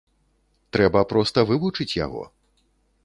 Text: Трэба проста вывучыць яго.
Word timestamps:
Трэба 0.77 1.03
проста 1.13 1.45
вывучыць 1.53 1.91
яго. 2.05 2.23